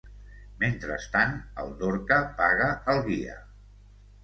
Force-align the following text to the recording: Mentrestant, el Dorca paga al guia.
Mentrestant, 0.63 1.35
el 1.65 1.69
Dorca 1.83 2.19
paga 2.41 2.73
al 2.95 3.05
guia. 3.13 3.39